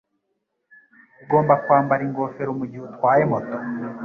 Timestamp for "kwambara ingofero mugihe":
1.63-2.83